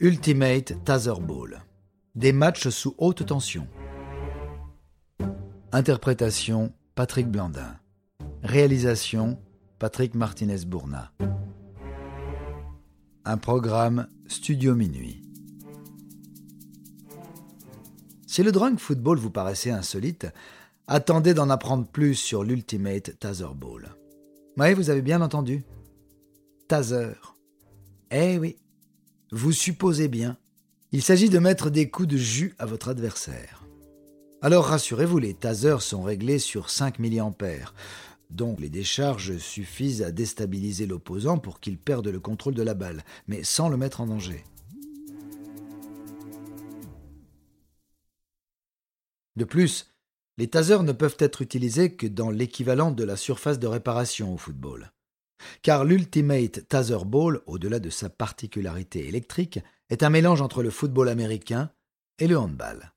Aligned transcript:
Ultimate 0.00 0.84
Taser 0.84 1.20
Ball. 1.20 1.60
Des 2.14 2.30
matchs 2.30 2.68
sous 2.68 2.94
haute 2.98 3.26
tension. 3.26 3.66
Interprétation 5.72 6.72
Patrick 6.94 7.26
Blandin. 7.26 7.80
Réalisation 8.44 9.40
Patrick 9.80 10.14
Martinez-Bourna. 10.14 11.10
Un 13.24 13.38
programme 13.38 14.06
Studio 14.28 14.76
Minuit. 14.76 15.20
Si 18.28 18.44
le 18.44 18.52
drunk 18.52 18.78
football 18.78 19.18
vous 19.18 19.32
paraissait 19.32 19.72
insolite, 19.72 20.28
attendez 20.86 21.34
d'en 21.34 21.50
apprendre 21.50 21.88
plus 21.88 22.14
sur 22.14 22.44
l'Ultimate 22.44 23.18
Taser 23.18 23.52
Ball. 23.56 23.88
Oui, 24.58 24.74
vous 24.74 24.90
avez 24.90 25.02
bien 25.02 25.22
entendu. 25.22 25.64
Taser. 26.68 27.14
Eh 28.12 28.38
oui, 28.38 28.58
vous 29.30 29.52
supposez 29.52 30.08
bien. 30.08 30.36
Il 30.92 31.02
s'agit 31.02 31.28
de 31.28 31.38
mettre 31.38 31.70
des 31.70 31.90
coups 31.90 32.08
de 32.08 32.16
jus 32.16 32.54
à 32.58 32.66
votre 32.66 32.88
adversaire. 32.88 33.64
Alors 34.40 34.66
rassurez-vous, 34.66 35.18
les 35.18 35.34
tasers 35.34 35.82
sont 35.82 36.02
réglés 36.02 36.38
sur 36.38 36.70
5 36.70 36.98
mA, 36.98 37.32
donc 38.30 38.60
les 38.60 38.68
décharges 38.68 39.38
suffisent 39.38 40.02
à 40.02 40.12
déstabiliser 40.12 40.86
l'opposant 40.86 41.38
pour 41.38 41.60
qu'il 41.60 41.78
perde 41.78 42.08
le 42.08 42.20
contrôle 42.20 42.54
de 42.54 42.62
la 42.62 42.74
balle, 42.74 43.02
mais 43.26 43.42
sans 43.42 43.68
le 43.68 43.76
mettre 43.76 44.00
en 44.00 44.06
danger. 44.06 44.44
De 49.36 49.44
plus, 49.44 49.92
les 50.36 50.48
tasers 50.48 50.82
ne 50.82 50.92
peuvent 50.92 51.16
être 51.18 51.42
utilisés 51.42 51.94
que 51.94 52.06
dans 52.06 52.30
l'équivalent 52.30 52.92
de 52.92 53.04
la 53.04 53.16
surface 53.16 53.58
de 53.58 53.66
réparation 53.66 54.34
au 54.34 54.36
football. 54.36 54.90
Car 55.62 55.84
l'Ultimate 55.84 56.66
Taser 56.68 57.04
Ball, 57.04 57.40
au-delà 57.46 57.78
de 57.78 57.90
sa 57.90 58.08
particularité 58.08 59.06
électrique, 59.08 59.60
est 59.90 60.02
un 60.02 60.10
mélange 60.10 60.42
entre 60.42 60.62
le 60.62 60.70
football 60.70 61.08
américain 61.08 61.70
et 62.18 62.26
le 62.26 62.38
handball. 62.38 62.92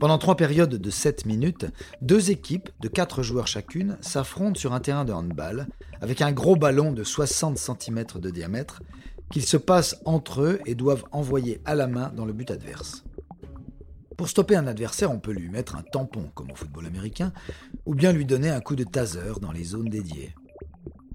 Pendant 0.00 0.18
trois 0.18 0.36
périodes 0.36 0.76
de 0.76 0.90
7 0.90 1.26
minutes, 1.26 1.66
deux 2.02 2.30
équipes 2.30 2.70
de 2.80 2.88
4 2.88 3.22
joueurs 3.22 3.48
chacune 3.48 3.98
s'affrontent 4.00 4.58
sur 4.58 4.72
un 4.72 4.80
terrain 4.80 5.04
de 5.04 5.12
handball 5.12 5.66
avec 6.00 6.22
un 6.22 6.30
gros 6.30 6.54
ballon 6.54 6.92
de 6.92 7.02
60 7.02 7.58
cm 7.58 8.04
de 8.14 8.30
diamètre 8.30 8.80
qu'ils 9.30 9.44
se 9.44 9.56
passent 9.56 10.00
entre 10.04 10.42
eux 10.42 10.60
et 10.66 10.76
doivent 10.76 11.04
envoyer 11.10 11.60
à 11.64 11.74
la 11.74 11.88
main 11.88 12.12
dans 12.14 12.24
le 12.24 12.32
but 12.32 12.50
adverse. 12.50 13.04
Pour 14.18 14.28
stopper 14.28 14.56
un 14.56 14.66
adversaire, 14.66 15.12
on 15.12 15.20
peut 15.20 15.30
lui 15.30 15.48
mettre 15.48 15.76
un 15.76 15.82
tampon, 15.82 16.32
comme 16.34 16.50
au 16.50 16.56
football 16.56 16.86
américain, 16.86 17.32
ou 17.86 17.94
bien 17.94 18.12
lui 18.12 18.26
donner 18.26 18.50
un 18.50 18.60
coup 18.60 18.74
de 18.74 18.82
taser 18.82 19.34
dans 19.40 19.52
les 19.52 19.62
zones 19.62 19.88
dédiées. 19.88 20.34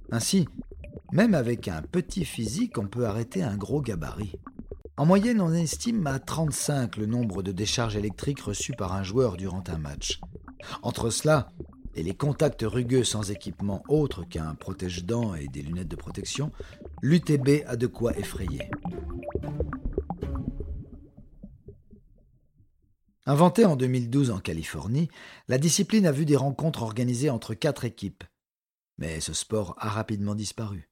Ainsi, 0.09 0.47
même 1.11 1.33
avec 1.33 1.67
un 1.67 1.81
petit 1.81 2.23
physique, 2.23 2.77
on 2.77 2.87
peut 2.87 3.05
arrêter 3.05 3.43
un 3.43 3.57
gros 3.57 3.81
gabarit. 3.81 4.39
En 4.95 5.05
moyenne, 5.05 5.41
on 5.41 5.51
estime 5.51 6.07
à 6.07 6.17
35 6.17 6.95
le 6.95 7.05
nombre 7.05 7.43
de 7.43 7.51
décharges 7.51 7.97
électriques 7.97 8.39
reçues 8.39 8.71
par 8.71 8.93
un 8.93 9.03
joueur 9.03 9.35
durant 9.35 9.65
un 9.67 9.77
match. 9.77 10.21
Entre 10.81 11.09
cela 11.09 11.49
et 11.95 12.03
les 12.03 12.15
contacts 12.15 12.63
rugueux 12.65 13.03
sans 13.03 13.31
équipement 13.31 13.83
autre 13.89 14.23
qu'un 14.23 14.55
protège-dents 14.55 15.35
et 15.35 15.49
des 15.49 15.61
lunettes 15.61 15.89
de 15.89 15.97
protection, 15.97 16.53
l'UTB 17.01 17.65
a 17.67 17.75
de 17.75 17.87
quoi 17.87 18.17
effrayer. 18.17 18.71
Inventée 23.25 23.63
en 23.63 23.77
2012 23.77 24.31
en 24.31 24.39
Californie, 24.39 25.09
la 25.47 25.57
discipline 25.57 26.05
a 26.05 26.11
vu 26.11 26.25
des 26.25 26.35
rencontres 26.35 26.83
organisées 26.83 27.29
entre 27.29 27.53
quatre 27.53 27.85
équipes. 27.85 28.25
Mais 28.97 29.21
ce 29.21 29.33
sport 29.33 29.75
a 29.77 29.89
rapidement 29.89 30.35
disparu. 30.35 30.89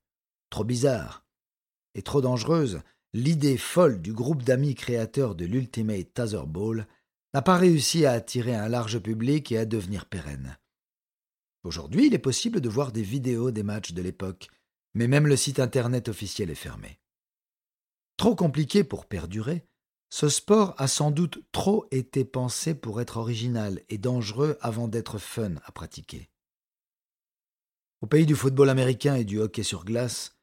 Trop 0.50 0.64
bizarre 0.64 1.26
et 1.94 2.02
trop 2.04 2.22
dangereuse, 2.22 2.82
l'idée 3.14 3.58
folle 3.58 4.02
du 4.02 4.14
groupe 4.14 4.44
d'amis 4.44 4.76
créateurs 4.76 5.36
de 5.36 5.46
l'Ultimate 5.46 6.14
Taser 6.14 6.46
Ball 6.48 6.88
n'a 7.34 7.41
pas 7.41 7.58
réussi 7.58 8.06
à 8.06 8.14
attirer 8.14 8.56
un 8.56 8.70
large 8.70 9.00
public 9.00 9.52
et 9.52 9.58
à 9.58 9.66
devenir 9.66 10.06
pérenne. 10.06 10.58
Aujourd'hui, 11.64 12.08
il 12.08 12.14
est 12.14 12.20
possible 12.20 12.62
de 12.62 12.70
voir 12.70 12.94
des 12.94 13.03
vidéos 13.03 13.52
des 13.52 13.64
matchs 13.64 13.91
de 13.91 14.02
l'époque, 14.02 14.50
mais 14.94 15.08
même 15.08 15.28
le 15.28 15.36
site 15.36 15.59
internet 15.59 16.08
officiel 16.09 16.50
est 16.50 16.56
fermé. 16.56 17.00
Trop 18.18 18.36
compliqué 18.36 18.84
pour 18.84 19.06
perdurer, 19.06 19.66
ce 20.11 20.27
sport 20.27 20.75
a 20.77 20.88
sans 20.88 21.09
doute 21.09 21.41
trop 21.53 21.85
été 21.89 22.25
pensé 22.25 22.75
pour 22.75 22.99
être 22.99 23.16
original 23.16 23.81
et 23.88 23.97
dangereux 23.97 24.57
avant 24.59 24.89
d'être 24.89 25.17
fun 25.17 25.53
à 25.63 25.72
pratiquer. 25.72 26.29
Au 28.01 28.07
pays 28.07 28.25
du 28.25 28.35
football 28.35 28.69
américain 28.69 29.16
et 29.16 29.23
du 29.23 29.39
hockey 29.39 29.63
sur 29.63 29.85
glace, 29.85 30.35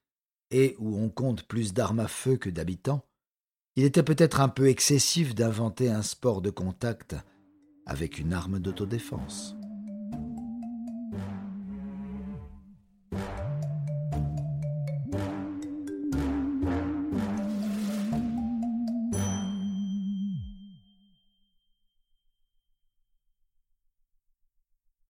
et 0.51 0.75
où 0.79 0.97
on 0.97 1.11
compte 1.11 1.43
plus 1.43 1.75
d'armes 1.75 2.01
à 2.01 2.09
feu 2.09 2.39
que 2.39 2.49
d'habitants, 2.49 3.05
il 3.77 3.85
était 3.85 4.03
peut-être 4.03 4.41
un 4.41 4.49
peu 4.49 4.69
excessif 4.69 5.35
d'inventer 5.35 5.91
un 5.91 6.03
sport 6.03 6.41
de 6.41 6.51
contact 6.51 7.15
avec 7.85 8.19
une 8.19 8.33
arme 8.33 8.61
d'autodéfense. 8.61 9.58